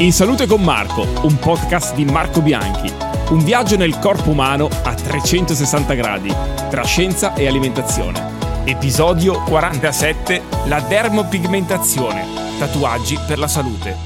In 0.00 0.12
Salute 0.12 0.46
con 0.46 0.62
Marco, 0.62 1.02
un 1.22 1.40
podcast 1.40 1.92
di 1.96 2.04
Marco 2.04 2.40
Bianchi. 2.40 2.88
Un 3.30 3.42
viaggio 3.42 3.76
nel 3.76 3.98
corpo 3.98 4.30
umano 4.30 4.68
a 4.84 4.94
360 4.94 5.94
gradi, 5.94 6.32
tra 6.70 6.84
scienza 6.84 7.34
e 7.34 7.48
alimentazione. 7.48 8.62
Episodio 8.64 9.42
47, 9.42 10.40
la 10.66 10.78
dermopigmentazione, 10.78 12.24
tatuaggi 12.60 13.18
per 13.26 13.40
la 13.40 13.48
salute. 13.48 13.96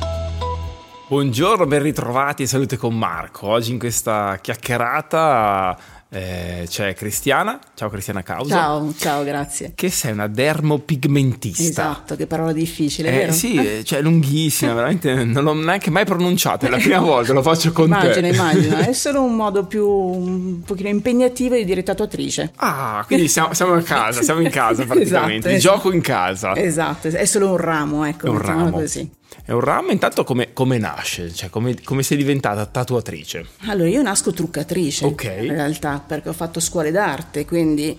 Buongiorno, 1.09 1.67
ben 1.67 1.83
ritrovati 1.83 2.45
a 2.45 2.49
Salute 2.49 2.79
con 2.79 2.97
Marco. 2.97 3.49
Oggi 3.49 3.73
in 3.73 3.79
questa 3.79 4.39
chiacchierata 4.41 5.77
eh, 6.15 6.67
c'è 6.69 6.93
Cristiana, 6.95 7.59
ciao 7.75 7.89
Cristiana 7.89 8.23
Causa. 8.23 8.55
Ciao, 8.55 8.95
ciao, 8.99 9.25
grazie. 9.25 9.73
Che 9.75 9.89
sei 9.89 10.13
una 10.13 10.27
dermopigmentista. 10.27 11.63
Esatto, 11.63 12.17
che 12.17 12.27
parola 12.27 12.53
difficile, 12.53 13.09
eh, 13.09 13.17
vero? 13.17 13.33
Sì, 13.33 13.55
eh, 13.55 13.83
cioè 13.83 14.03
lunghissima, 14.03 14.75
veramente 14.75 15.25
non 15.25 15.43
l'ho 15.43 15.55
neanche 15.55 15.91
mai 15.91 16.05
pronunciata, 16.05 16.67
è 16.67 16.71
la 16.71 16.77
prima 16.77 16.99
volta, 17.01 17.33
lo 17.33 17.41
faccio 17.41 17.73
con 17.73 17.87
immagina, 17.87 18.13
te. 18.13 18.19
Immagina, 18.29 18.65
immagina, 18.67 18.89
è 18.91 18.93
solo 18.93 19.23
un 19.23 19.35
modo 19.35 19.65
più 19.65 19.89
un 19.89 20.61
pochino 20.63 20.91
impegnativo 20.91 21.55
di 21.55 21.65
dire 21.65 21.83
tatuatrice. 21.83 22.53
Ah, 22.57 23.03
quindi 23.07 23.29
siamo, 23.29 23.55
siamo 23.55 23.73
a 23.73 23.83
casa, 23.83 24.21
siamo 24.21 24.41
in 24.41 24.51
casa 24.51 24.85
praticamente, 24.87 25.55
esatto, 25.55 25.75
gioco 25.75 25.89
esatto. 25.89 25.95
in 25.95 26.01
casa. 26.03 26.57
Esatto, 26.57 27.09
è 27.09 27.25
solo 27.25 27.53
un 27.53 27.57
ramo, 27.57 28.05
ecco, 28.05 28.31
un 28.31 28.39
ramo. 28.39 28.71
così. 28.71 29.21
È 29.45 29.51
un 29.51 29.61
ramo, 29.61 29.91
intanto 29.91 30.23
come, 30.23 30.53
come 30.53 30.79
nasce? 30.79 31.33
Cioè 31.33 31.51
come, 31.51 31.75
come 31.83 32.03
sei 32.05 32.17
diventata 32.17 32.65
tatuatrice? 32.65 33.45
Allora, 33.67 33.89
io 33.89 34.01
nasco 34.03 34.33
truccatrice, 34.33 35.05
Ok. 35.07 35.25
in 35.25 35.49
realtà, 35.53 36.03
perché 36.05 36.29
ho 36.29 36.33
fatto 36.33 36.61
scuole 36.61 36.93
d'arte, 36.93 37.45
quindi 37.45 37.99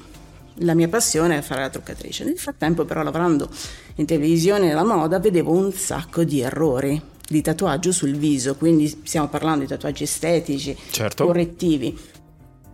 la 0.57 0.73
mia 0.73 0.88
passione 0.88 1.38
è 1.38 1.41
fare 1.41 1.61
la 1.61 1.69
truccatrice. 1.69 2.23
Nel 2.23 2.38
frattempo, 2.38 2.85
però, 2.85 3.03
lavorando 3.03 3.49
in 3.95 4.05
televisione 4.05 4.66
e 4.66 4.67
nella 4.69 4.85
moda, 4.85 5.19
vedevo 5.19 5.52
un 5.52 5.73
sacco 5.73 6.23
di 6.23 6.39
errori 6.39 7.02
di 7.27 7.41
tatuaggio 7.41 7.91
sul 7.91 8.16
viso, 8.16 8.55
quindi 8.55 9.02
stiamo 9.03 9.27
parlando 9.27 9.61
di 9.61 9.67
tatuaggi 9.67 10.03
estetici, 10.03 10.77
Certo. 10.91 11.25
correttivi. 11.25 11.97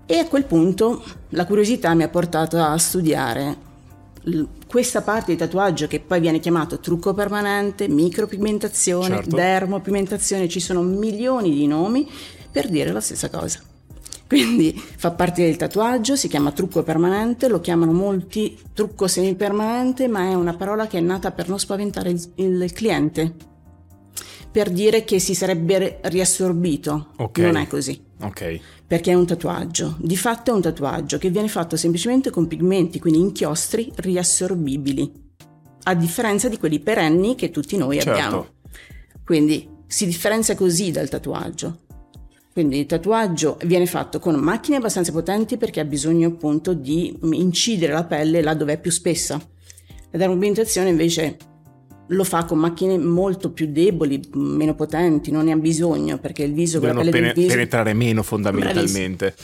E 0.06 0.18
a 0.18 0.26
quel 0.28 0.44
punto 0.46 1.04
la 1.30 1.46
curiosità 1.46 1.94
mi 1.96 2.04
ha 2.04 2.08
portato 2.10 2.60
a 2.62 2.78
studiare 2.78 3.56
questa 4.70 5.02
parte 5.02 5.32
di 5.32 5.38
tatuaggio 5.38 5.88
che 5.88 6.00
poi 6.00 6.20
viene 6.20 6.38
chiamato 6.38 6.80
trucco 6.80 7.16
permanente, 7.16 7.88
micropigmentazione, 7.88 9.16
Certo. 9.16 9.36
dermopigmentazione, 9.36 10.48
ci 10.48 10.60
sono 10.60 10.84
milioni 10.84 11.52
di 11.52 11.66
nomi 11.66 12.08
per 12.52 12.70
dire 12.70 12.92
la 12.92 13.02
stessa 13.02 13.32
cosa. 13.32 13.62
Quindi 14.28 14.80
fa 14.96 15.10
parte 15.10 15.44
del 15.44 15.58
tatuaggio, 15.58 16.16
si 16.16 16.28
chiama 16.28 16.52
trucco 16.52 16.84
permanente, 16.84 17.48
lo 17.48 17.60
chiamano 17.62 17.94
molti 17.94 18.60
trucco 18.76 19.08
semipermanente, 19.08 20.08
ma 20.08 20.30
è 20.30 20.36
una 20.36 20.54
parola 20.56 20.86
che 20.86 21.00
è 21.00 21.02
nata 21.02 21.32
per 21.32 21.50
non 21.50 21.58
spaventare 21.58 22.12
il, 22.12 22.32
il 22.36 22.72
cliente, 22.72 23.34
per 24.52 24.70
dire 24.70 25.04
che 25.04 25.18
si 25.18 25.34
sarebbe 25.34 25.98
riassorbito. 26.04 27.14
Ok. 27.18 27.40
Non 27.40 27.56
è 27.56 27.68
così 27.68 28.06
Ok, 28.22 28.60
perché 28.86 29.12
è 29.12 29.16
un 29.16 29.26
tatuaggio. 29.26 29.96
Di 30.00 30.18
fatto 30.18 30.52
è 30.52 30.54
un 30.54 30.62
tatuaggio 30.62 31.18
che 31.18 31.30
viene 31.30 31.48
fatto 31.48 31.78
semplicemente 31.78 32.30
con 32.30 32.48
pigmenti, 32.48 33.00
quindi 33.00 33.20
inchiostri 33.20 33.92
riassorbibili, 33.96 35.12
a 35.84 35.96
differenza 35.96 36.50
di 36.50 36.58
quelli 36.58 36.80
perenni 36.80 37.36
che 37.36 37.50
tutti 37.52 37.78
noi 37.78 37.96
Certo. 38.00 38.12
abbiamo. 38.12 38.48
Quindi 39.24 39.70
si 39.88 40.06
differenzia 40.06 40.56
così 40.56 40.92
dal 40.92 41.10
tatuaggio. 41.10 41.80
Quindi 42.52 42.80
il 42.80 42.86
tatuaggio 42.88 43.58
viene 43.64 43.86
fatto 43.86 44.20
con 44.20 44.36
macchine 44.36 44.78
abbastanza 44.78 45.12
potenti 45.12 45.56
perché 45.58 45.80
ha 45.80 45.86
bisogno 45.86 46.28
appunto 46.28 46.74
di 46.74 47.18
incidere 47.22 47.94
la 47.94 48.04
pelle 48.04 48.42
là 48.42 48.54
dove 48.54 48.74
è 48.74 48.80
più 48.80 48.92
spessa. 48.92 49.40
La 50.12 50.18
dermopigmentazione 50.18 50.90
invece 50.90 51.38
lo 52.10 52.24
fa 52.24 52.46
con 52.46 52.58
macchine 52.58 52.98
molto 52.98 53.52
più 53.52 53.68
deboli, 53.72 54.20
meno 54.34 54.76
potenti, 54.76 55.32
non 55.32 55.46
ne 55.46 55.52
ha 55.52 55.58
bisogno 55.58 56.18
perché 56.18 56.44
il 56.44 56.54
viso, 56.54 56.80
devono 56.80 57.08
pene- 57.10 57.34
viso 57.34 57.48
penetrare 57.48 57.94
meno 57.94 58.24
fondamentalmente. 58.24 59.36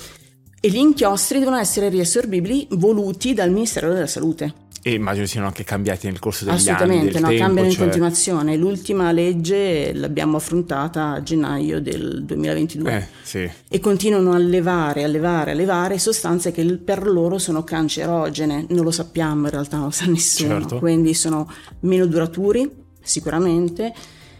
e 0.60 0.70
gli 0.70 0.78
inchiostri 0.78 1.40
devono 1.40 1.58
essere 1.58 1.90
riassorbibili 1.90 2.68
voluti 2.72 3.34
dal 3.34 3.52
Ministero 3.52 3.94
della 3.94 4.08
Salute. 4.08 4.65
E 4.88 4.94
immagino 4.94 5.26
siano 5.26 5.48
anche 5.48 5.64
cambiati 5.64 6.06
nel 6.06 6.20
corso 6.20 6.46
degli 6.46 6.54
anni. 6.54 6.62
Assolutamente, 6.70 7.20
no, 7.20 7.28
cambiano 7.30 7.68
in 7.68 7.74
cioè- 7.74 7.86
continuazione. 7.86 8.56
L'ultima 8.56 9.12
legge 9.12 9.92
l'abbiamo 9.96 10.38
affrontata 10.38 11.14
a 11.14 11.24
gennaio 11.24 11.82
del 11.82 12.24
2022 12.24 12.96
Eh, 12.96 13.08
sì. 13.24 13.50
e 13.68 13.80
continuano 13.80 14.34
a 14.34 14.38
levare, 14.38 15.04
a 15.04 15.08
levare, 15.08 15.52
a 15.52 15.54
levare 15.56 15.98
sostanze 15.98 16.52
che 16.52 16.64
per 16.78 17.08
loro 17.08 17.40
sono 17.40 17.64
cancerogene. 17.64 18.68
Non 18.70 18.84
lo 18.84 18.92
sappiamo, 18.92 19.46
in 19.46 19.50
realtà 19.50 19.78
non 19.78 19.86
lo 19.88 19.92
sa 19.92 20.06
nessuno. 20.06 20.60
Certo. 20.60 20.78
Quindi 20.78 21.16
sono 21.16 21.52
meno 21.80 22.06
duraturi, 22.06 22.70
sicuramente. 23.02 23.92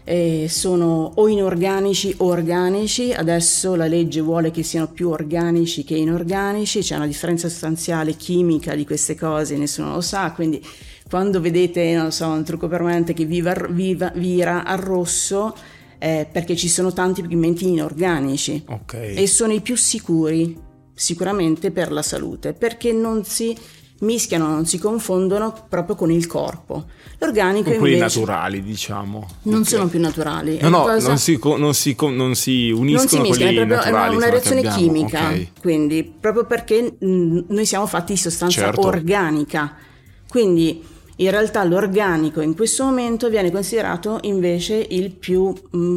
E 0.08 0.46
sono 0.50 1.14
o 1.16 1.28
inorganici 1.28 2.14
o 2.18 2.28
organici, 2.28 3.12
adesso 3.12 3.74
la 3.74 3.88
legge 3.88 4.22
vuole 4.22 4.52
che 4.52 4.62
siano 4.62 4.88
più 4.88 5.10
organici 5.10 5.84
che 5.84 5.96
inorganici, 5.96 6.82
c'è 6.82 6.96
una 6.96 7.08
differenza 7.08 7.50
sostanziale 7.50 8.16
chimica 8.16 8.76
di 8.76 8.86
queste 8.86 9.16
cose, 9.16 9.58
nessuno 9.58 9.96
lo 9.96 10.02
sa, 10.02 10.32
quindi 10.32 10.64
quando 11.10 11.42
vedete, 11.42 11.96
non 11.96 12.12
so, 12.12 12.28
un 12.28 12.44
trucco 12.44 12.68
permanente 12.68 13.14
che 13.14 13.26
viva, 13.26 13.54
viva- 13.70 14.12
vira 14.16 14.64
al 14.64 14.78
rosso, 14.78 15.56
è 15.98 16.28
perché 16.32 16.56
ci 16.56 16.70
sono 16.70 16.94
tanti 16.94 17.24
pigmenti 17.24 17.68
inorganici. 17.68 18.64
Ok. 18.68 18.94
e 18.94 19.26
sono 19.28 19.54
i 19.54 19.62
più 19.62 19.76
sicuri 19.76 20.56
sicuramente 20.94 21.72
per 21.72 21.92
la 21.92 22.02
salute 22.02 22.54
perché 22.54 22.94
non 22.94 23.26
si 23.26 23.56
mischiano, 24.06 24.48
non 24.48 24.66
si 24.66 24.78
confondono 24.78 25.66
proprio 25.68 25.96
con 25.96 26.12
il 26.12 26.26
corpo. 26.28 26.86
L'organico 27.20 27.70
Con 27.72 27.80
quelli 27.80 27.96
invece 27.98 28.20
naturali, 28.20 28.62
diciamo. 28.64 29.28
non 29.44 29.62
Ok. 29.62 29.68
sono 29.68 29.88
più 29.88 30.00
naturali. 30.00 30.58
è 30.58 30.62
No, 30.64 30.70
no, 30.70 30.84
una 30.84 30.94
cosa- 30.94 31.08
non 31.10 31.18
si, 31.18 31.40
non 31.44 31.74
si 31.74 31.96
non 32.00 32.36
si 32.36 32.70
non 32.70 32.80
uniscono 32.80 33.08
si 33.10 33.16
con 33.18 33.26
mischiano, 33.26 33.52
è 33.52 33.54
quelli 33.54 33.68
proprio 33.68 33.88
è 33.88 33.90
una, 33.90 34.00
naturali. 34.00 34.16
una 34.16 34.26
insomma, 34.36 34.56
che 34.56 34.62
reazione 34.62 34.90
chimica, 34.90 35.28
Ok. 35.30 35.48
quindi 35.60 36.14
proprio 36.20 36.46
perché 36.46 36.96
mh, 37.00 37.40
noi 37.48 37.66
siamo 37.66 37.86
fatti 37.88 38.14
di 38.14 38.20
sostanza 38.20 38.62
Certo. 38.62 38.82
organica. 38.82 39.76
Quindi 40.30 40.84
in 41.18 41.32
realtà 41.32 41.64
l'organico 41.64 42.42
in 42.42 42.56
questo 42.56 42.84
momento 42.84 43.30
viene 43.30 43.50
considerato 43.52 44.20
invece 44.24 44.86
il 44.90 45.12
più 45.12 45.54
mh, 45.72 45.96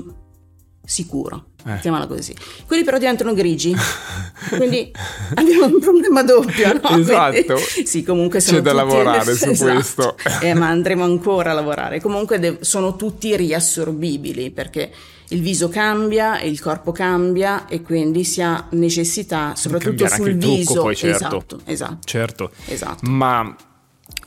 sicuro. 0.84 1.44
Eh. 1.64 1.70
Mettiamola 1.70 2.06
così. 2.06 2.34
Quelli 2.66 2.84
però 2.84 2.98
diventano 2.98 3.34
grigi, 3.34 3.74
quindi 4.56 4.90
abbiamo 5.34 5.66
un 5.66 5.80
problema 5.80 6.22
doppio. 6.22 6.72
No? 6.80 6.88
Esatto. 6.98 7.54
Quindi- 7.54 7.86
sì, 7.86 8.02
comunque 8.02 8.40
sono 8.40 8.58
C'è 8.58 8.62
da 8.62 8.72
lavorare 8.72 9.34
su 9.34 9.48
Esatto. 9.50 9.72
questo. 9.72 10.16
Eh, 10.40 10.54
ma 10.54 10.68
andremo 10.68 11.04
ancora 11.04 11.50
a 11.50 11.54
lavorare. 11.54 12.00
Comunque 12.00 12.38
de- 12.38 12.58
sono 12.60 12.96
tutti 12.96 13.36
riassorbibili 13.36 14.50
perché 14.50 14.90
il 15.30 15.42
viso 15.42 15.68
cambia, 15.68 16.40
il 16.40 16.58
corpo 16.60 16.90
cambia 16.92 17.66
e 17.66 17.82
quindi 17.82 18.24
si 18.24 18.40
ha 18.40 18.66
necessità, 18.70 19.52
soprattutto 19.56 20.04
cambiare 20.04 20.14
anche 20.14 20.24
sul 20.24 20.32
il 20.34 20.38
trucco, 20.40 20.56
viso. 20.58 20.80
poi, 20.82 20.96
certo. 20.96 21.16
Esatto, 21.26 21.60
esatto, 21.66 21.98
Certo. 22.04 22.50
esatto. 22.66 23.10
Ma 23.10 23.56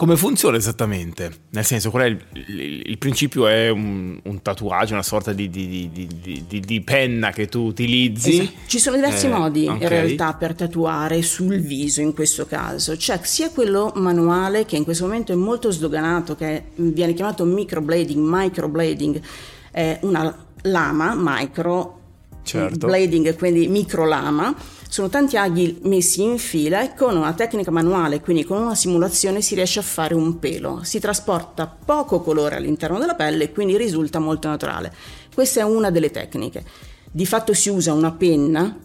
come 0.01 0.17
funziona 0.17 0.57
esattamente? 0.57 1.31
Nel 1.51 1.63
senso, 1.63 1.91
qual 1.91 2.01
è 2.01 2.05
il, 2.07 2.19
il- 2.47 2.81
il 2.89 2.97
principio? 2.97 3.45
È 3.45 3.69
un, 3.69 4.19
un 4.23 4.41
tatuaggio, 4.41 4.93
una 4.93 5.03
sorta 5.03 5.31
di, 5.31 5.47
di- 5.47 5.91
di- 5.91 6.59
di- 6.59 6.81
penna 6.81 7.29
che 7.29 7.45
tu 7.45 7.59
utilizzi? 7.67 8.39
Esatto. 8.39 8.57
Ci 8.65 8.79
sono 8.79 8.95
diversi 8.95 9.27
Eh, 9.27 9.29
modi 9.29 9.67
ok. 9.67 9.79
in 9.79 9.87
realtà 9.87 10.33
per 10.33 10.55
tatuare 10.55 11.21
sul 11.21 11.59
viso 11.59 12.01
in 12.01 12.15
questo 12.15 12.47
caso, 12.47 12.95
c'è 12.95 13.19
sia 13.21 13.51
quello 13.51 13.91
manuale 13.97 14.65
che 14.65 14.75
in 14.75 14.83
questo 14.85 15.05
momento 15.05 15.33
è 15.33 15.35
molto 15.35 15.69
sdoganato, 15.69 16.35
che 16.35 16.63
viene 16.77 17.13
chiamato 17.13 17.45
microblading, 17.45 18.17
microblading, 18.27 19.21
è 19.69 19.99
una 20.01 20.35
lama 20.63 21.13
micro 21.15 21.99
Certo. 22.41 22.87
blading, 22.87 23.35
quindi 23.35 23.67
microlama. 23.67 24.79
Sono 24.91 25.07
tanti 25.07 25.37
aghi 25.37 25.79
messi 25.83 26.21
in 26.21 26.37
fila 26.37 26.83
e 26.83 26.93
con 26.93 27.15
una 27.15 27.31
tecnica 27.31 27.71
manuale, 27.71 28.19
quindi 28.19 28.43
con 28.43 28.61
una 28.61 28.75
simulazione, 28.75 29.41
si 29.41 29.55
riesce 29.55 29.79
a 29.79 29.83
fare 29.83 30.13
un 30.13 30.37
pelo. 30.37 30.81
Si 30.83 30.99
trasporta 30.99 31.65
poco 31.65 32.19
colore 32.19 32.57
all'interno 32.57 32.99
della 32.99 33.15
pelle 33.15 33.45
e 33.45 33.51
quindi 33.53 33.77
risulta 33.77 34.19
molto 34.19 34.49
naturale. 34.49 34.93
Questa 35.33 35.61
è 35.61 35.63
una 35.63 35.91
delle 35.91 36.11
tecniche. 36.11 36.65
Di 37.09 37.25
fatto 37.25 37.53
si 37.53 37.69
usa 37.69 37.93
una 37.93 38.11
penna 38.11 38.77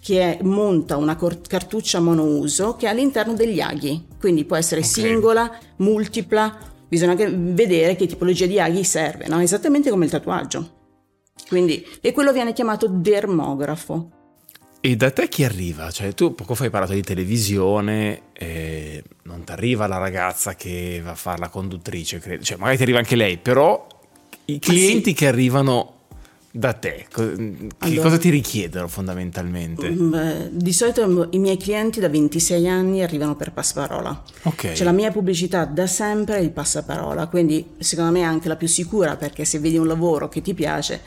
che 0.00 0.38
è- 0.38 0.42
monta 0.42 0.96
una 0.96 1.16
cor- 1.16 1.46
cartuccia 1.46 2.00
monouso 2.00 2.76
che 2.76 2.86
è 2.86 2.88
all'interno 2.88 3.34
degli 3.34 3.60
aghi, 3.60 4.06
quindi 4.18 4.46
può 4.46 4.56
essere 4.56 4.80
Ok. 4.80 4.86
singola, 4.86 5.52
multipla, 5.76 6.56
bisogna 6.88 7.10
anche 7.10 7.30
vedere 7.30 7.94
che 7.94 8.06
tipologia 8.06 8.46
di 8.46 8.58
aghi 8.58 8.84
serve, 8.84 9.28
no? 9.28 9.38
esattamente 9.40 9.90
come 9.90 10.06
il 10.06 10.10
tatuaggio. 10.10 10.78
Quindi, 11.46 11.86
e 12.00 12.12
quello 12.12 12.32
viene 12.32 12.54
chiamato 12.54 12.86
dermografo. 12.88 14.12
E 14.82 14.96
da 14.96 15.10
te 15.10 15.28
chi 15.28 15.44
arriva? 15.44 15.90
Cioè, 15.90 16.14
tu 16.14 16.34
poco 16.34 16.54
fa 16.54 16.64
hai 16.64 16.70
parlato 16.70 16.94
di 16.94 17.02
televisione, 17.02 18.22
eh, 18.32 19.02
non 19.24 19.44
ti 19.44 19.52
arriva 19.52 19.86
la 19.86 19.98
ragazza 19.98 20.54
che 20.54 21.02
va 21.04 21.10
a 21.10 21.14
fare 21.14 21.38
la 21.38 21.48
conduttrice, 21.48 22.18
credo. 22.18 22.42
Cioè, 22.42 22.56
magari 22.56 22.78
ti 22.78 22.82
arriva 22.84 22.98
anche 22.98 23.16
lei, 23.16 23.36
però 23.36 23.86
i 24.46 24.58
clienti 24.58 25.10
sì. 25.10 25.14
che 25.14 25.26
arrivano 25.26 25.96
da 26.50 26.72
te, 26.72 27.06
co- 27.12 27.30
che 27.30 27.66
Allora- 27.78 28.02
cosa 28.02 28.16
ti 28.18 28.30
richiedono 28.30 28.88
fondamentalmente? 28.88 29.90
Mm, 29.90 30.14
Di 30.50 30.72
solito 30.72 31.28
i 31.30 31.38
miei 31.38 31.58
clienti 31.58 32.00
da 32.00 32.08
26 32.08 32.66
anni 32.66 33.02
arrivano 33.02 33.36
per 33.36 33.52
passaparola. 33.52 34.22
Ok. 34.44 34.72
Cioè 34.72 34.84
la 34.84 34.92
mia 34.92 35.10
pubblicità 35.12 35.66
da 35.66 35.86
sempre 35.86 36.36
è 36.36 36.40
il 36.40 36.50
passaparola, 36.52 37.26
quindi 37.26 37.64
secondo 37.78 38.12
me 38.12 38.20
è 38.20 38.24
anche 38.24 38.48
la 38.48 38.56
più 38.56 38.66
sicura 38.66 39.16
perché 39.16 39.44
se 39.44 39.58
vedi 39.58 39.76
un 39.76 39.86
lavoro 39.86 40.28
che 40.30 40.40
ti 40.40 40.54
piace 40.54 41.00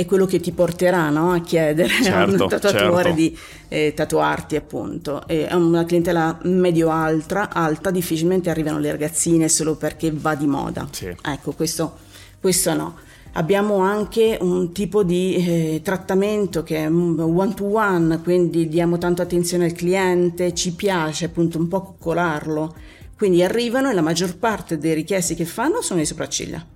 è 0.00 0.06
quello 0.06 0.24
che 0.24 0.40
ti 0.40 0.52
porterà 0.52 1.10
no, 1.10 1.32
a 1.32 1.40
chiedere 1.40 1.90
certo, 2.02 2.16
a 2.16 2.24
un 2.24 2.48
certo, 2.48 2.58
tatuatore 2.58 3.02
certo. 3.02 3.16
di 3.16 3.38
eh, 3.68 3.92
tatuarti 3.94 4.56
appunto. 4.56 5.26
è 5.26 5.52
una 5.52 5.84
clientela 5.84 6.38
medio-alta, 6.44 7.50
alta, 7.52 7.90
difficilmente 7.90 8.48
arrivano 8.48 8.78
le 8.78 8.90
ragazzine 8.92 9.46
solo 9.50 9.76
perché 9.76 10.10
va 10.10 10.34
di 10.34 10.46
moda. 10.46 10.88
Sì. 10.90 11.14
Ecco, 11.22 11.52
questo, 11.52 11.98
questo 12.40 12.72
no. 12.72 12.96
Abbiamo 13.34 13.76
anche 13.76 14.38
un 14.40 14.72
tipo 14.72 15.04
di 15.04 15.36
eh, 15.36 15.80
trattamento 15.84 16.62
che 16.62 16.78
è 16.78 16.90
one 16.90 17.52
to 17.54 17.76
one, 17.76 18.20
quindi 18.22 18.68
diamo 18.68 18.96
tanto 18.96 19.20
attenzione 19.20 19.66
al 19.66 19.72
cliente, 19.72 20.54
ci 20.54 20.72
piace 20.72 21.26
appunto 21.26 21.58
un 21.58 21.68
po' 21.68 21.82
coccolarlo. 21.82 22.74
Quindi 23.18 23.42
arrivano 23.42 23.90
e 23.90 23.92
la 23.92 24.00
maggior 24.00 24.38
parte 24.38 24.78
dei 24.78 24.94
richiesti 24.94 25.34
che 25.34 25.44
fanno 25.44 25.82
sono 25.82 26.00
le 26.00 26.06
sopracciglia 26.06 26.66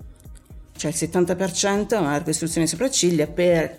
cioè 0.85 0.91
il 0.91 1.11
70% 1.11 1.89
è 1.89 1.99
una 1.99 2.19
ricostruzione 2.19 2.67
sopracciglia 2.67 3.27
per 3.27 3.79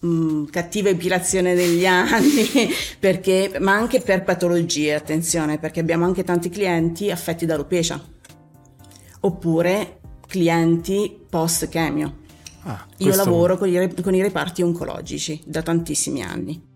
mh, 0.00 0.08
mm, 0.08 0.44
cattiva 0.46 0.88
epilazione 0.88 1.54
negli 1.54 1.84
anni, 1.86 2.70
perché, 2.98 3.56
ma 3.58 3.72
anche 3.72 4.00
per 4.00 4.22
patologie, 4.22 4.94
attenzione, 4.94 5.58
perché 5.58 5.80
abbiamo 5.80 6.04
anche 6.04 6.22
tanti 6.22 6.48
clienti 6.48 7.10
affetti 7.10 7.44
da 7.44 7.54
alopecia, 7.54 8.00
oppure 9.20 10.00
clienti 10.28 11.18
post 11.28 11.68
chemio. 11.68 12.26
Ah. 12.62 12.86
Io 12.98 13.14
lavoro 13.16 13.56
con 13.56 13.68
i, 13.68 13.94
con 14.02 14.14
i 14.14 14.22
reparti 14.22 14.62
oncologici 14.62 15.42
da 15.44 15.62
tantissimi 15.62 16.22
anni. 16.22 16.66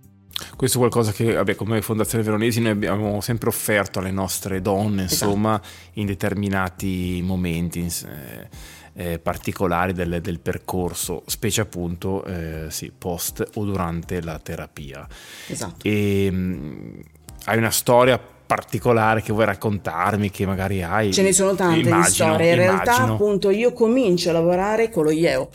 Questo 0.57 0.79
è 0.79 0.81
qualcosa 0.81 1.13
che 1.13 1.35
vabbè, 1.35 1.55
come 1.55 1.83
Fondazione 1.83 2.25
Veronesi 2.25 2.61
noi 2.61 2.73
abbiamo 2.73 3.21
sempre 3.21 3.49
offerto 3.49 4.01
alle 4.01 4.11
nostre 4.11 4.61
donne, 4.61 5.05
esatto. 5.05 5.31
insomma, 5.31 5.61
in 5.95 6.07
determinati 6.07 7.21
momenti. 7.23 7.81
Eh, 7.81 8.81
eh, 8.95 9.19
particolari 9.19 9.93
del, 9.93 10.21
del, 10.21 10.41
percorso, 10.41 11.23
specie 11.27 11.63
appunto 11.63 12.25
eh, 12.25 12.67
sì, 12.71 12.93
post 12.97 13.43
o 13.55 13.65
durante 13.65 14.21
la 14.23 14.39
terapia. 14.39 15.07
Esatto. 15.47 15.87
E, 15.87 16.31
mh, 16.31 16.37
mm, 16.37 17.01
hai 17.45 17.59
una 17.59 17.71
storia 17.71 18.21
particolare 18.45 19.23
che 19.23 19.33
vuoi 19.33 19.47
raccontarmi, 19.47 20.31
che 20.31 20.45
magari 20.45 20.83
hai? 20.83 21.13
Ce 21.13 21.23
ne 21.23 21.33
sono 21.33 21.55
tante 21.55 21.89
immagino, 21.89 22.03
di 22.05 22.11
storie. 22.11 22.53
In 22.53 22.61
immagino. 22.61 22.85
realtà, 22.85 23.13
appunto, 23.13 23.51
io 23.51 23.73
comincio 23.73 24.31
a 24.31 24.33
lavorare 24.35 24.91
con 24.91 25.05
lo 25.05 25.11
IEO. 25.11 25.51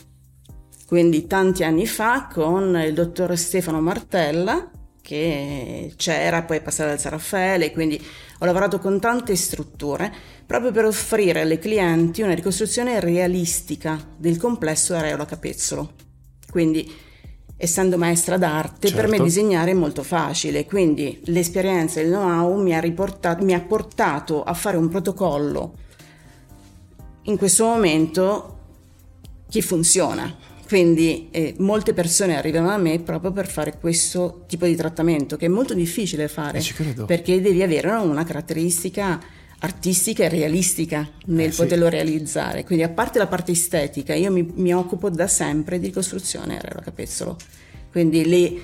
Quindi 0.86 1.26
tanti 1.26 1.64
anni 1.64 1.86
fa 1.86 2.28
con 2.32 2.74
il 2.82 2.94
dottor 2.94 3.36
Stefano 3.36 3.80
Martella, 3.80 4.70
che 5.08 5.94
c'era, 5.96 6.42
poi 6.42 6.58
è 6.58 6.60
passato 6.60 6.90
al 6.90 7.00
San 7.00 7.12
Raffaele, 7.12 7.72
quindi 7.72 7.98
ho 8.40 8.44
lavorato 8.44 8.78
con 8.78 9.00
tante 9.00 9.36
strutture 9.36 10.12
proprio 10.44 10.70
per 10.70 10.84
offrire 10.84 11.40
alle 11.40 11.58
clienti 11.58 12.20
una 12.20 12.34
ricostruzione 12.34 13.00
realistica 13.00 13.98
del 14.18 14.36
complesso 14.36 14.94
areola 14.94 15.24
capezzolo. 15.24 15.92
Quindi, 16.50 16.92
essendo 17.56 17.96
maestra 17.96 18.36
d'arte, 18.36 18.88
certo. 18.88 18.96
per 18.96 19.04
me 19.06 19.16
certo. 19.16 19.24
disegnare 19.24 19.70
è 19.70 19.74
molto 19.74 20.02
facile, 20.02 20.66
quindi 20.66 21.22
l'esperienza 21.24 22.00
e 22.00 22.02
il 22.02 22.10
know-how 22.10 22.60
mi 22.60 22.74
ha, 22.74 22.80
riportato, 22.80 23.42
mi 23.42 23.54
ha 23.54 23.60
portato 23.60 24.42
a 24.42 24.52
fare 24.52 24.76
un 24.76 24.90
protocollo 24.90 25.74
in 27.22 27.38
questo 27.38 27.64
momento 27.64 28.58
che 29.48 29.62
funziona 29.62 30.36
quindi 30.68 31.28
eh, 31.30 31.54
molte 31.60 31.94
persone 31.94 32.36
arrivano 32.36 32.68
da 32.68 32.76
me 32.76 33.00
proprio 33.00 33.32
per 33.32 33.48
fare 33.48 33.78
questo 33.80 34.44
tipo 34.46 34.66
di 34.66 34.76
trattamento 34.76 35.38
che 35.38 35.46
è 35.46 35.48
molto 35.48 35.72
difficile 35.72 36.28
fare 36.28 36.60
perché 37.06 37.40
devi 37.40 37.62
avere 37.62 37.88
una 37.92 38.22
caratteristica 38.22 39.18
artistica 39.60 40.24
e 40.24 40.28
realistica 40.28 41.08
nel 41.26 41.48
eh, 41.50 41.54
poterlo 41.54 41.86
sì. 41.86 41.90
realizzare. 41.90 42.64
Quindi 42.64 42.84
a 42.84 42.90
parte 42.90 43.18
la 43.18 43.26
parte 43.26 43.52
estetica, 43.52 44.14
io 44.14 44.30
mi, 44.30 44.48
mi 44.54 44.74
occupo 44.74 45.10
da 45.10 45.26
sempre 45.26 45.80
di 45.80 45.90
costruzione 45.90 46.54
aereo 46.54 46.80
capezzolo. 46.82 47.36
Quindi 47.90 48.24
le, 48.26 48.60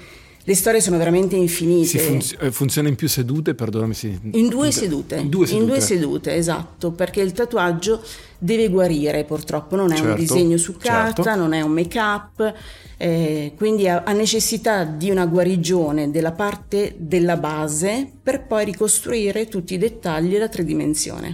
le 0.47 0.55
storie 0.55 0.83
sono 0.83 0.99
veramente 0.99 1.37
infinite. 1.37 1.99
Funz- 1.99 2.37
eh, 2.39 2.53
funziona 2.53 2.89
in 2.89 2.97
più 2.97 3.09
sedute, 3.09 3.55
perdonami 3.55 3.95
se... 3.95 4.19
In 4.33 4.49
due 4.49 4.71
sedute. 4.71 5.17
In 5.17 5.31
due 5.31 5.47
sedute. 5.47 5.63
In 5.63 5.69
due 5.69 5.81
sedute, 5.81 6.35
esatto, 6.35 6.91
perché 6.93 7.23
il 7.23 7.33
tatuaggio 7.33 8.03
deve 8.39 8.69
guarire 8.69 9.25
purtroppo, 9.25 9.75
non 9.75 9.91
è 9.91 9.97
certo, 9.97 10.11
un 10.11 10.17
disegno 10.19 10.57
su 10.59 10.77
carta, 10.77 11.23
certo. 11.23 11.41
non 11.41 11.55
è 11.55 11.63
un 11.63 11.73
make 11.73 11.99
up, 11.99 12.55
eh, 12.99 13.55
quindi 13.57 13.89
ha, 13.89 14.03
ha, 14.05 14.13
necessità 14.13 14.85
di 14.85 15.09
una 15.09 15.25
guarigione 15.25 16.11
della 16.11 16.33
parte 16.33 16.95
della 16.99 17.39
base 17.39 18.11
per 18.23 18.47
poi 18.47 18.67
ricostruire 18.67 19.49
tutti 19.49 19.73
i 19.73 19.79
dettagli 19.79 20.35
e 20.35 20.39
la 20.39 20.49
tridimensione. 20.51 21.33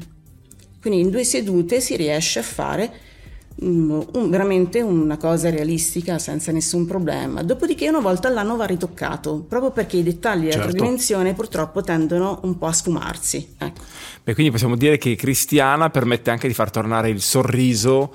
Quindi 0.81 1.01
in 1.01 1.11
due 1.11 1.25
sedute 1.25 1.81
si 1.81 1.97
riesce 1.97 2.39
a 2.39 2.43
fare 2.43 2.93
un, 3.57 4.07
veramente 4.29 4.81
una 4.81 5.17
cosa 5.17 5.51
realistica 5.51 6.19
senza 6.19 6.53
nessun 6.53 6.87
problema. 6.87 7.43
Dopodiché 7.43 7.89
una 7.89 8.01
volta 8.01 8.29
all'anno 8.29 8.57
va 8.57 8.65
ritoccato, 8.65 9.45
proprio 9.47 9.71
perché 9.71 9.99
i 9.99 10.03
dettagli 10.03 10.49
della 10.49 10.65
certo. 10.65 10.73
dimensione 10.73 11.35
purtroppo 11.35 11.83
tendono 11.83 12.41
un 12.45 12.57
po' 12.57 12.67
a 12.67 12.73
sfumarsi. 12.73 13.55
Ecco. 13.59 13.81
Beh, 14.25 14.35
quindi 14.35 14.53
possiamo 14.53 14.77
dire 14.77 14.99
che 14.99 15.15
Cristiana 15.17 15.91
permette 15.91 16.31
anche 16.31 16.49
di 16.49 16.55
far 16.55 16.71
tornare 16.71 17.11
il 17.11 17.21
sorriso 17.21 18.15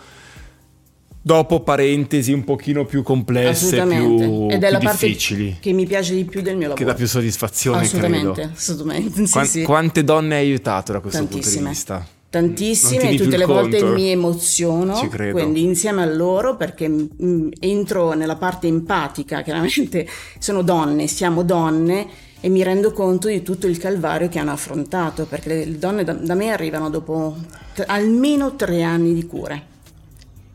dopo 1.25 1.61
parentesi 1.61 2.31
un 2.31 2.43
pochino 2.43 2.85
più 2.85 3.01
complesse, 3.01 3.81
più, 3.81 4.47
Ed 4.47 4.63
è 4.63 4.69
più 4.69 4.77
la 4.77 4.91
difficili. 4.91 5.57
Che 5.59 5.71
mi 5.71 5.88
piace 5.88 6.13
di 6.13 6.23
più 6.23 6.41
del 6.41 6.55
mio 6.55 6.67
lavoro. 6.67 6.77
Che 6.77 6.85
dà 6.85 6.93
più 6.93 7.07
soddisfazione, 7.07 7.81
assolutamente, 7.81 8.31
credo. 8.31 8.51
Assolutamente, 8.53 9.25
sì, 9.25 9.31
Quant- 9.31 9.49
sì. 9.49 9.63
Quante 9.63 10.03
donne 10.03 10.35
hai 10.35 10.45
aiutato 10.45 10.91
da 10.91 10.99
questo 10.99 11.25
punto 11.25 11.49
di 11.49 11.59
vista? 11.59 12.07
Tantissime 12.35 13.11
e 13.11 13.15
tutte 13.15 13.37
le 13.37 13.45
volte 13.45 13.81
mi 13.81 14.09
emoziono, 14.09 15.07
quindi 15.31 15.63
insieme 15.63 16.01
a 16.01 16.05
loro 16.05 16.57
perché 16.57 16.89
mh, 16.89 17.09
mm, 17.23 17.49
entro 17.59 18.11
nella 18.11 18.35
parte 18.35 18.67
empatica, 18.67 19.41
chiaramente 19.41 20.05
sono 20.37 20.61
donne, 20.61 21.07
siamo 21.07 21.43
donne 21.43 22.05
e 22.41 22.49
mi 22.49 22.61
rendo 22.61 22.91
conto 22.91 23.29
di 23.29 23.41
tutto 23.41 23.67
il 23.67 23.77
calvario 23.77 24.27
che 24.27 24.39
hanno 24.39 24.51
affrontato, 24.51 25.25
perché 25.25 25.63
le 25.63 25.77
donne 25.77 26.03
da, 26.03 26.11
da 26.11 26.33
me 26.33 26.51
arrivano 26.51 26.89
dopo 26.89 27.37
t- 27.73 27.85
almeno 27.87 28.57
tre 28.57 28.83
anni 28.83 29.13
di 29.13 29.25
cure. 29.25 29.73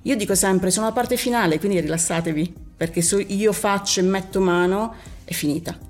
Io 0.02 0.16
dico 0.16 0.34
sempre, 0.34 0.70
sono 0.70 0.86
la 0.86 0.92
parte 0.92 1.16
finale, 1.16 1.58
quindi 1.58 1.80
rilassatevi, 1.80 2.52
perché 2.76 3.00
se 3.00 3.22
io 3.22 3.52
faccio 3.52 4.00
e 4.00 4.02
metto 4.02 4.38
mano, 4.40 4.94
è 5.24 5.32
finita 5.32 5.88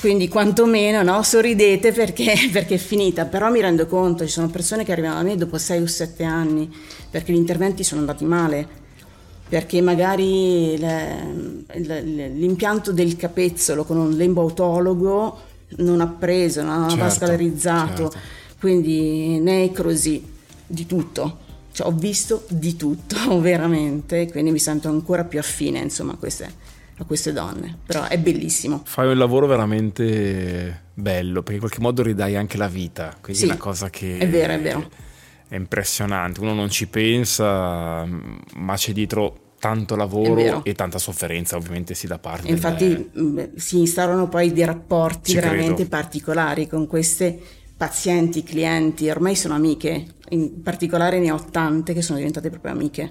quindi 0.00 0.28
quantomeno 0.28 1.02
no, 1.02 1.22
sorridete 1.22 1.92
perché, 1.92 2.34
perché, 2.52 2.74
è 2.76 2.78
finita, 2.78 3.24
però 3.24 3.50
mi 3.50 3.60
rendo 3.60 3.86
conto, 3.86 4.24
ci 4.24 4.30
sono 4.30 4.48
persone 4.48 4.84
che 4.84 4.92
arrivano 4.92 5.18
a 5.18 5.22
me 5.22 5.36
dopo 5.36 5.58
6 5.58 5.82
o 5.82 5.86
7 5.86 6.24
anni 6.24 6.72
perché 7.10 7.32
gli 7.32 7.36
interventi 7.36 7.82
sono 7.82 8.00
andati 8.00 8.24
male, 8.24 8.66
perché 9.48 9.80
magari 9.80 10.78
l'impianto 11.76 12.92
del 12.92 13.16
capezzolo 13.16 13.84
con 13.84 13.96
un 13.96 14.12
lemboautologo 14.12 15.40
non 15.76 16.00
ha 16.00 16.06
preso, 16.06 16.62
non 16.62 16.84
ha 16.84 16.88
certo, 16.88 17.04
vascolarizzato, 17.04 18.10
certo. 18.10 18.18
quindi 18.60 19.38
necrosi, 19.40 20.36
di 20.66 20.86
tutto. 20.86 21.46
Cioè, 21.72 21.86
ho 21.86 21.92
visto 21.92 22.44
di 22.48 22.76
tutto 22.76 23.16
veramente, 23.40 24.30
quindi 24.30 24.50
mi 24.50 24.58
sento 24.58 24.88
ancora 24.88 25.24
più 25.24 25.38
affine 25.38 25.78
insomma 25.80 26.12
a 26.12 26.16
queste 26.16 26.66
a 26.98 27.04
queste 27.04 27.32
donne, 27.32 27.78
però 27.86 28.06
è 28.06 28.18
bellissimo. 28.18 28.82
Fai 28.84 29.08
un 29.08 29.16
lavoro 29.18 29.46
veramente 29.46 30.86
bello, 30.94 31.42
perché 31.42 31.54
in 31.54 31.60
qualche 31.60 31.80
modo 31.80 32.02
ridai 32.02 32.36
anche 32.36 32.56
la 32.56 32.68
vita, 32.68 33.16
quindi 33.20 33.40
sì, 33.40 33.46
è 33.46 33.50
una 33.50 33.58
cosa 33.58 33.88
che... 33.88 34.18
È 34.18 34.28
vero, 34.28 34.52
è 34.52 34.60
vero. 34.60 34.88
È 35.48 35.54
impressionante, 35.54 36.40
uno 36.40 36.52
non 36.52 36.68
ci 36.68 36.88
pensa, 36.88 38.04
ma 38.04 38.74
c'è 38.74 38.92
dietro 38.92 39.46
tanto 39.58 39.96
lavoro 39.96 40.62
e 40.64 40.72
tanta 40.74 40.98
sofferenza 40.98 41.56
ovviamente 41.56 41.92
sì 41.92 42.06
da 42.06 42.20
parte 42.20 42.46
infatti 42.46 43.10
del... 43.12 43.50
si 43.56 43.78
instaurano 43.78 44.28
poi 44.28 44.52
dei 44.52 44.64
rapporti 44.64 45.30
ci 45.30 45.34
veramente 45.34 45.74
credo. 45.74 45.88
particolari 45.88 46.68
con 46.68 46.86
queste 46.86 47.36
pazienti, 47.76 48.44
clienti, 48.44 49.08
ormai 49.10 49.34
sono 49.34 49.54
amiche, 49.54 50.14
in 50.30 50.62
particolare 50.62 51.18
ne 51.18 51.32
ho 51.32 51.44
tante 51.50 51.92
che 51.92 52.02
sono 52.02 52.18
diventate 52.18 52.50
proprio 52.50 52.72
amiche, 52.72 53.08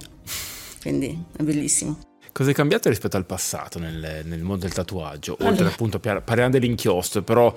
quindi 0.80 1.22
è 1.36 1.42
bellissimo. 1.42 2.07
Cosa 2.38 2.52
è 2.52 2.54
cambiato 2.54 2.88
rispetto 2.88 3.16
al 3.16 3.26
passato 3.26 3.80
nel, 3.80 4.20
nel 4.22 4.42
mondo 4.42 4.62
del 4.62 4.72
tatuaggio? 4.72 5.32
Oltre 5.40 5.48
allora. 5.48 5.70
appunto, 5.70 5.98
parliamo 5.98 6.50
dell'inchiostro, 6.50 7.22
però 7.22 7.52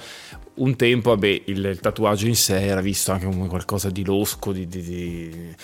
un 0.55 0.75
tempo, 0.75 1.11
vabbè, 1.11 1.27
il, 1.45 1.63
il, 1.65 1.79
tatuaggio 1.79 2.25
in 2.25 2.35
sé 2.35 2.65
era 2.65 2.81
visto 2.81 3.11
anche 3.11 3.25
come 3.25 3.47
qualcosa 3.47 3.91
di 3.91 4.03
losco, 4.03 4.51
di, 4.51 4.65
di, 4.65 4.81
di 4.81 5.55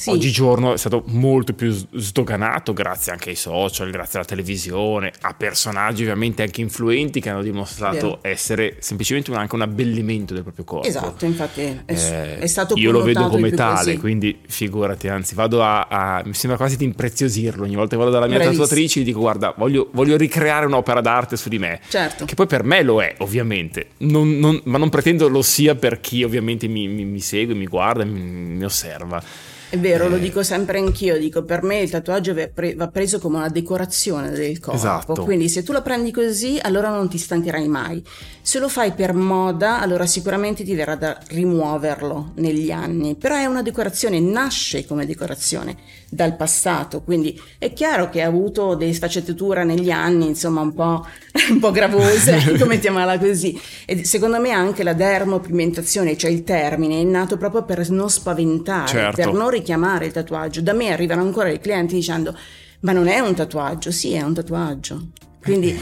sì. 0.00 0.08
Oggigiorno 0.08 0.72
è 0.72 0.78
stato 0.78 1.02
molto 1.08 1.52
più 1.52 1.70
sdoganato 1.70 2.72
grazie 2.72 3.12
anche 3.12 3.28
ai 3.28 3.36
social, 3.36 3.90
grazie 3.90 4.18
alla 4.18 4.26
televisione, 4.26 5.12
a 5.20 5.34
personaggi 5.34 6.00
ovviamente 6.04 6.42
anche 6.42 6.62
influenti 6.62 7.20
che 7.20 7.28
hanno 7.28 7.42
dimostrato 7.42 7.94
Vero. 7.96 8.18
essere 8.22 8.76
semplicemente 8.78 9.30
un, 9.30 9.36
anche 9.36 9.54
un 9.54 9.60
abbellimento 9.60 10.32
del 10.32 10.42
proprio 10.42 10.64
corpo. 10.64 10.88
Esatto, 10.88 11.26
infatti 11.26 11.60
è, 11.60 11.82
eh, 11.84 12.38
è 12.38 12.46
stato 12.46 12.76
Io 12.76 12.92
lo 12.92 13.02
vedo 13.02 13.28
come 13.28 13.50
tale, 13.50 13.84
così. 13.84 13.96
quindi 13.98 14.40
figurati, 14.46 15.08
anzi 15.08 15.34
vado 15.34 15.62
a, 15.62 15.82
a, 15.82 16.22
mi 16.24 16.32
sembra 16.32 16.56
quasi 16.56 16.78
di 16.78 16.84
impreziosirlo, 16.84 17.64
ogni 17.64 17.74
volta 17.74 17.90
che 17.90 17.96
vado 17.98 18.10
dalla 18.10 18.26
mia 18.26 18.36
Bravissimo. 18.36 18.62
tatuatrice 18.62 19.00
gli 19.00 19.04
dico 19.04 19.20
guarda 19.20 19.52
voglio, 19.54 19.90
voglio, 19.92 20.16
ricreare 20.16 20.64
un'opera 20.64 21.02
d'arte 21.02 21.36
su 21.36 21.50
di 21.50 21.58
me, 21.58 21.78
certo. 21.90 22.24
che 22.24 22.34
poi 22.34 22.46
per 22.46 22.64
me 22.64 22.82
lo 22.82 23.02
è 23.02 23.16
ovviamente, 23.18 23.88
non, 23.98 24.38
non, 24.38 24.58
ma 24.64 24.78
non 24.78 24.88
pretendo 24.88 25.28
lo 25.28 25.42
sia 25.42 25.74
per 25.74 26.00
chi 26.00 26.22
ovviamente 26.22 26.68
mi, 26.68 26.88
mi, 26.88 27.04
mi 27.04 27.20
segue, 27.20 27.52
mi 27.52 27.66
guarda, 27.66 28.02
mi, 28.06 28.18
mi 28.18 28.64
osserva 28.64 29.22
È 29.70 29.78
vero, 29.78 30.06
eh, 30.06 30.08
lo 30.08 30.18
dico 30.18 30.42
sempre 30.42 30.78
anch'io, 30.78 31.16
dico 31.18 31.44
per 31.44 31.62
me 31.62 31.78
il 31.78 31.90
tatuaggio 31.90 32.34
va, 32.34 32.48
pre- 32.52 32.74
va 32.74 32.88
preso 32.88 33.20
come 33.20 33.36
una 33.36 33.48
decorazione 33.48 34.30
del 34.30 34.58
corpo, 34.58 34.76
Esatto. 34.76 35.22
quindi 35.24 35.48
se 35.48 35.62
tu 35.62 35.72
lo 35.72 35.80
prendi 35.80 36.10
così 36.10 36.58
allora 36.60 36.88
non 36.90 37.08
ti 37.08 37.18
stancherai 37.18 37.68
mai. 37.68 38.02
Se 38.42 38.58
lo 38.58 38.68
fai 38.68 38.92
per 38.92 39.14
moda 39.14 39.80
allora 39.80 40.06
sicuramente 40.06 40.64
ti 40.64 40.74
verrà 40.74 40.96
da 40.96 41.16
rimuoverlo 41.28 42.32
negli 42.36 42.70
anni, 42.72 43.14
però 43.14 43.36
è 43.36 43.44
una 43.46 43.62
decorazione, 43.62 44.18
nasce 44.18 44.84
come 44.86 45.06
decorazione 45.06 45.76
dal 46.08 46.34
passato, 46.34 47.02
quindi 47.02 47.40
è 47.58 47.72
chiaro 47.72 48.08
che 48.10 48.22
ha 48.22 48.26
avuto 48.26 48.74
delle 48.74 48.92
sfaccettature 48.92 49.62
negli 49.62 49.90
anni, 49.90 50.26
insomma 50.26 50.62
un 50.62 50.74
po', 50.74 51.06
un 51.50 51.60
po' 51.60 51.70
gravose, 51.70 52.56
mettiamola 52.66 53.18
così. 53.18 53.56
E 53.86 54.04
secondo 54.04 54.40
me 54.40 54.50
anche 54.50 54.82
la 54.82 54.94
dermopigmentazione, 54.94 56.16
cioè 56.16 56.30
il 56.32 56.42
termine, 56.42 57.00
è 57.00 57.04
nato 57.04 57.36
proprio 57.36 57.64
per 57.64 57.88
non 57.90 58.10
spaventare, 58.10 58.88
Certo. 58.88 59.16
per 59.22 59.32
non 59.32 59.50
richiamare 59.60 60.06
il 60.06 60.12
tatuaggio. 60.12 60.60
Da 60.60 60.72
me 60.72 60.90
arrivano 60.90 61.22
ancora 61.22 61.48
i 61.48 61.60
clienti 61.60 61.94
dicendo: 61.94 62.36
Ma 62.80 62.92
non 62.92 63.06
è 63.06 63.20
un 63.20 63.34
tatuaggio? 63.34 63.90
Sì, 63.90 64.12
è 64.12 64.22
un 64.22 64.34
tatuaggio. 64.34 65.08
Quindi 65.40 65.78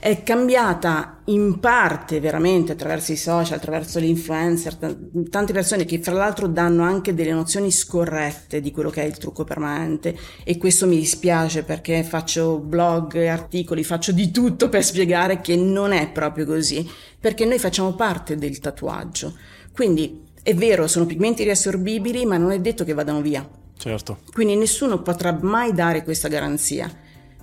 è 0.00 0.22
cambiata 0.22 1.22
in 1.24 1.58
parte 1.58 2.20
veramente 2.20 2.72
attraverso 2.72 3.10
i 3.12 3.16
social, 3.16 3.56
attraverso 3.56 3.98
gli 3.98 4.04
influencer, 4.04 4.76
t- 4.76 5.28
tante 5.28 5.52
persone 5.52 5.84
che 5.84 6.00
fra 6.00 6.12
l'altro 6.12 6.46
danno 6.46 6.84
anche 6.84 7.14
delle 7.14 7.32
nozioni 7.32 7.72
scorrette 7.72 8.60
di 8.60 8.70
quello 8.70 8.90
che 8.90 9.02
è 9.02 9.06
il 9.06 9.18
trucco 9.18 9.42
permanente 9.42 10.16
e 10.44 10.56
questo 10.56 10.86
mi 10.86 10.96
dispiace 10.96 11.64
perché 11.64 12.04
faccio 12.04 12.58
blog, 12.58 13.16
articoli, 13.16 13.82
faccio 13.82 14.12
di 14.12 14.30
tutto 14.30 14.68
per 14.68 14.84
spiegare 14.84 15.40
che 15.40 15.56
non 15.56 15.90
è 15.92 16.08
proprio 16.10 16.46
così, 16.46 16.88
perché 17.18 17.44
noi 17.44 17.58
facciamo 17.58 17.94
parte 17.94 18.36
del 18.36 18.60
tatuaggio. 18.60 19.34
Quindi 19.72 20.26
è 20.42 20.54
vero, 20.54 20.86
sono 20.86 21.06
pigmenti 21.06 21.42
riassorbibili, 21.44 22.24
ma 22.26 22.36
non 22.36 22.50
è 22.52 22.60
detto 22.60 22.84
che 22.84 22.94
vadano 22.94 23.20
via. 23.20 23.48
Certo. 23.76 24.18
Quindi 24.32 24.56
nessuno 24.56 25.02
potrà 25.02 25.36
mai 25.40 25.72
dare 25.72 26.02
questa 26.02 26.28
garanzia. 26.28 26.90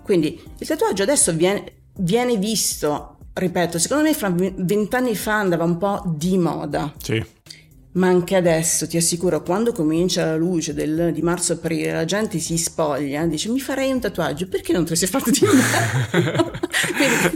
Quindi 0.04 0.42
il 0.58 0.68
tatuaggio 0.68 1.04
adesso 1.04 1.34
viene, 1.34 1.64
viene 1.98 2.38
visto, 2.38 3.18
ripeto, 3.34 3.80
secondo 3.80 4.04
me 4.04 4.14
fra 4.14 4.32
vent'anni 4.36 5.16
fa 5.16 5.36
andava 5.40 5.64
un 5.64 5.78
po' 5.78 6.04
di 6.06 6.38
moda, 6.38 6.94
Sì. 7.02 7.24
Ma 7.96 8.08
anche 8.08 8.36
adesso 8.36 8.88
ti 8.88 8.98
assicuro, 8.98 9.42
quando 9.42 9.72
comincia 9.72 10.25
la 10.25 10.36
luce 10.36 10.74
del- 10.74 11.12
di 11.14 11.22
marzo-aprile, 11.22 11.92
la 11.94 12.06
gente 12.06 12.40
si 12.40 12.58
spoglia, 12.58 13.25
dice 13.25 13.50
mi 13.50 13.60
farei 13.60 13.92
un 13.92 14.00
tatuaggio, 14.02 14.48
perché 14.48 14.74
non 14.74 14.84
te 14.84 14.92
lo 14.92 14.96
sei 14.96 15.08
fatto 15.08 15.30
di 15.32 15.40
me? 15.42 16.54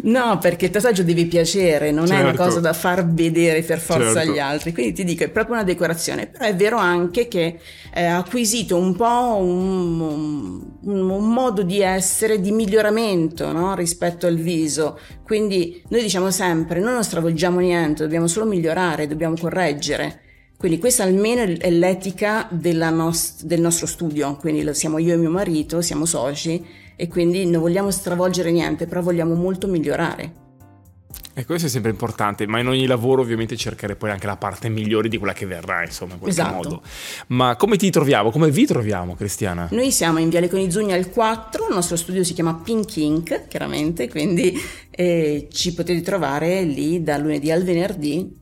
No, 0.04 0.38
perché 0.40 0.66
il 0.66 0.72
tatuaggio 0.72 1.04
deve 1.04 1.26
piacere, 1.26 1.92
non 1.92 2.06
è 2.12 2.20
una 2.20 2.30
Certo. 2.30 2.44
cosa 2.44 2.60
da 2.60 2.74
far 2.74 3.08
vedere 3.08 3.62
per 3.64 3.80
forza 3.80 4.14
Certo. 4.14 4.30
agli 4.32 4.40
altri. 4.40 4.74
Quindi 4.74 4.94
ti 4.94 5.04
dico, 5.04 5.24
è 5.24 5.30
proprio 5.30 5.56
una 5.56 5.64
decorazione, 5.64 6.28
però 6.28 6.46
è 6.46 6.56
vero 6.56 6.78
anche 6.78 7.28
che 7.28 7.60
eh, 7.94 8.04
ha 8.06 8.18
acquisito 8.18 8.78
un 8.78 8.96
po' 8.96 9.38
un, 9.40 10.00
un- 10.82 11.10
un 11.10 11.34
modo 11.34 11.64
di 11.64 11.82
essere 11.82 12.40
di 12.42 12.52
miglioramento 12.52 13.52
no? 13.52 13.76
rispetto 13.76 14.28
al 14.28 14.36
viso. 14.38 15.00
Quindi 15.24 15.82
noi 15.90 16.02
diciamo 16.02 16.32
sempre, 16.32 16.80
noi 16.80 16.94
non 16.94 17.04
stravolgiamo 17.04 17.60
niente, 17.60 18.04
dobbiamo 18.04 18.28
solo 18.28 18.46
migliorare, 18.46 19.08
dobbiamo 19.08 19.36
correggere. 19.40 20.22
Quindi 20.60 20.78
questa 20.78 21.04
almeno 21.04 21.42
è 21.58 21.70
l'etica 21.70 22.46
della 22.52 22.90
nos- 22.90 23.46
del 23.46 23.62
nostro 23.62 23.88
studio, 23.88 24.36
quindi 24.36 24.62
lo 24.62 24.74
siamo 24.74 24.98
io 24.98 25.14
e 25.14 25.16
mio 25.16 25.30
marito, 25.30 25.82
siamo 25.82 26.04
soci 26.04 26.62
e 26.98 27.08
quindi 27.08 27.46
non 27.46 27.62
vogliamo 27.62 27.90
stravolgere 27.92 28.52
niente, 28.52 28.86
però 28.86 29.00
vogliamo 29.02 29.36
molto 29.36 29.68
migliorare. 29.68 30.34
E 31.34 31.46
questo 31.46 31.68
è 31.68 31.70
sempre 31.70 31.92
importante, 31.92 32.46
ma 32.46 32.60
in 32.60 32.68
ogni 32.68 32.86
lavoro 32.88 33.22
ovviamente 33.22 33.56
cercare 33.56 33.96
poi 33.96 34.10
anche 34.10 34.28
la 34.28 34.36
parte 34.36 34.68
migliore 34.68 35.08
di 35.08 35.18
quella 35.18 35.32
che 35.32 35.46
verrà, 35.46 35.86
insomma, 35.86 36.16
in 36.16 36.20
qualche 36.20 36.42
Esatto. 36.42 36.54
modo. 36.56 36.82
Ma 37.28 37.56
come 37.56 37.78
ti 37.78 37.90
troviamo? 37.90 38.30
Come 38.30 38.52
vi 38.52 38.66
troviamo, 38.66 39.16
Cristiana? 39.16 39.70
Noi 39.72 39.94
siamo 39.94 40.20
in 40.20 40.28
Viale 40.28 40.50
Conizugna 40.50 40.96
al 40.96 41.10
4, 41.10 41.70
il 41.70 41.74
nostro 41.74 41.96
studio 41.96 42.22
si 42.26 42.34
chiama 42.34 42.56
Pink 42.62 42.98
Ink, 42.98 43.48
chiaramente, 43.48 44.10
quindi 44.10 44.54
eh, 44.92 45.48
ci 45.50 45.74
potete 45.74 46.02
trovare 46.02 46.64
lì 46.64 47.02
dal 47.02 47.22
lunedì 47.22 47.50
al 47.50 47.64
venerdì. 47.64 48.39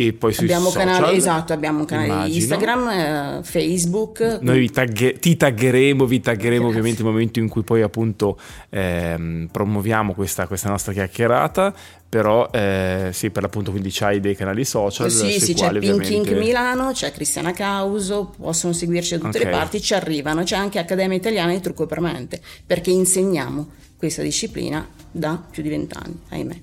E 0.00 0.12
poi 0.12 0.32
sui 0.32 0.44
abbiamo 0.44 0.70
social, 0.70 0.86
canale, 0.94 1.16
esatto, 1.16 1.52
abbiamo 1.52 1.80
un 1.80 1.84
canale 1.84 2.06
immagino. 2.06 2.36
Instagram, 2.36 2.88
eh, 2.88 3.40
Facebook. 3.42 4.38
Noi 4.42 4.70
tagge- 4.70 5.18
ti 5.18 5.36
taggeremo, 5.36 6.04
vi 6.06 6.20
taggeremo 6.20 6.66
Grazie. 6.66 6.68
ovviamente 6.68 7.02
nel 7.02 7.10
momento 7.10 7.38
in 7.40 7.48
cui 7.48 7.62
poi 7.64 7.82
appunto 7.82 8.38
ehm, 8.70 9.48
promuoviamo 9.50 10.14
questa, 10.14 10.46
questa 10.46 10.68
nostra 10.68 10.92
chiacchierata, 10.92 11.74
però 12.08 12.48
eh, 12.52 13.10
sì, 13.12 13.30
per 13.30 13.42
l'appunto 13.42 13.72
quindi 13.72 13.88
c'hai 13.90 14.20
dei 14.20 14.36
canali 14.36 14.64
social. 14.64 15.10
Sì, 15.10 15.40
sì, 15.40 15.54
c'è 15.54 15.64
quali 15.64 15.80
Pink 15.80 15.94
ovviamente- 15.94 16.30
Ink 16.30 16.38
Milano, 16.38 16.92
c'è 16.92 17.10
Cristiana 17.10 17.50
Causo, 17.50 18.32
possono 18.38 18.72
seguirci 18.72 19.18
da 19.18 19.24
tutte 19.24 19.38
Ok. 19.38 19.44
le 19.46 19.50
parti, 19.50 19.80
ci 19.80 19.94
arrivano, 19.94 20.44
c'è 20.44 20.54
anche 20.54 20.78
Accademia 20.78 21.16
Italiana 21.16 21.50
di 21.52 21.60
Trucco 21.60 21.86
Permanente, 21.86 22.40
perché 22.64 22.90
insegniamo 22.92 23.68
questa 23.96 24.22
disciplina 24.22 24.86
da 25.10 25.42
più 25.50 25.60
di 25.60 25.70
vent'anni, 25.70 26.20
ahimè. 26.28 26.60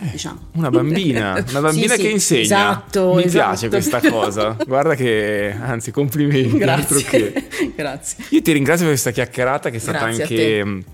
Diciamo. 0.00 0.38
Eh, 0.54 0.58
Una 0.58 0.70
bambina, 0.70 1.44
una 1.50 1.60
bambina 1.60 1.94
Sì, 1.94 2.00
che 2.00 2.06
sì, 2.06 2.10
insegna. 2.12 2.42
Esatto, 2.42 3.14
Mi 3.14 3.24
esatto. 3.24 3.44
piace 3.48 3.68
questa 3.68 4.00
cosa. 4.00 4.56
Guarda 4.66 4.94
che, 4.94 5.54
anzi, 5.58 5.90
complimenti. 5.90 6.62
altro 6.62 6.98
che. 6.98 7.32
Grazie. 7.32 7.72
Grazie. 7.76 8.24
Io 8.30 8.42
ti 8.42 8.52
ringrazio 8.52 8.82
per 8.86 8.92
questa 8.94 9.10
chiacchierata 9.10 9.70
che 9.70 9.76
è 9.76 9.80
stata 9.80 10.06
Grazie 10.10 10.22
anche, 10.60 10.84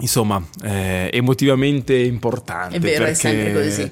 insomma, 0.00 0.42
eh, 0.64 1.10
emotivamente 1.12 1.94
importante. 1.96 2.76
È 2.76 2.80
vero, 2.80 3.04
è 3.04 3.06
perché, 3.06 3.14
sempre 3.14 3.52
così. 3.52 3.90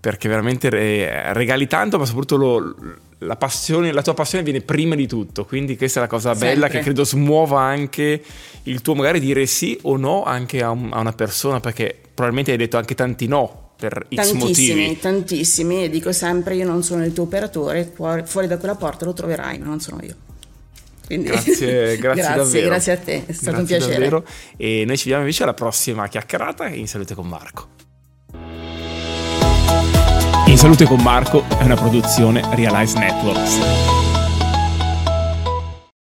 Perché 0.00 0.28
veramente 0.28 0.70
re- 0.70 1.32
regali 1.32 1.66
tanto, 1.66 1.98
ma 1.98 2.04
soprattutto 2.04 2.36
lo- 2.36 2.74
la 3.22 3.34
passione, 3.34 3.90
la 3.90 4.00
tua 4.02 4.14
passione 4.14 4.44
viene 4.44 4.60
prima 4.60 4.94
di 4.94 5.08
tutto. 5.08 5.44
Quindi 5.44 5.76
questa 5.76 5.98
è 5.98 6.02
la 6.02 6.08
cosa 6.08 6.34
bella 6.34 6.62
Sempre. 6.62 6.68
che 6.78 6.80
credo 6.84 7.04
smuova 7.04 7.60
anche 7.60 8.22
il 8.64 8.80
tuo 8.80 8.94
magari 8.94 9.18
dire 9.18 9.44
sì 9.46 9.76
o 9.82 9.96
no 9.96 10.22
anche 10.22 10.62
a, 10.62 10.70
un- 10.70 10.90
a 10.92 11.00
una 11.00 11.12
persona, 11.12 11.58
perché 11.58 11.96
probabilmente 12.14 12.52
hai 12.52 12.56
detto 12.58 12.76
anche 12.76 12.94
tanti 12.94 13.26
no 13.26 13.67
per 13.78 14.06
X 14.12 14.14
Tantissimi, 14.14 14.80
motivi. 14.80 14.98
tantissimi, 14.98 15.84
e 15.84 15.88
dico 15.90 16.10
sempre 16.12 16.56
io 16.56 16.66
non 16.66 16.82
sono 16.82 17.04
il 17.04 17.12
tuo 17.12 17.24
operatore, 17.24 17.90
fuori, 17.94 18.46
da 18.48 18.58
quella 18.58 18.74
porta 18.74 19.04
lo 19.04 19.12
troverai, 19.12 19.58
ma 19.58 19.66
non 19.66 19.80
sono 19.80 20.00
io. 20.02 20.14
Quindi- 21.06 21.28
Grazie, 21.28 21.96
grazie, 21.96 22.22
grazie, 22.22 22.34
davvero. 22.34 22.66
grazie 22.66 22.92
a 22.92 22.96
te, 22.98 23.24
è 23.26 23.32
stato 23.32 23.58
un 23.58 23.64
Grazie 23.64 23.76
piacere. 23.86 24.08
davvero. 24.08 24.24
E 24.56 24.84
noi 24.86 24.96
ci 24.96 25.04
vediamo 25.04 25.20
invece 25.22 25.42
alla 25.44 25.54
prossima 25.54 26.08
chiacchierata 26.08 26.66
in 26.68 26.88
Salute 26.88 27.14
con 27.14 27.26
Marco. 27.28 27.68
In 30.46 30.56
Salute 30.56 30.84
con 30.86 31.00
Marco 31.00 31.44
è 31.58 31.62
una 31.62 31.76
produzione 31.76 32.42
Realize 32.54 32.98
Networks. 32.98 34.07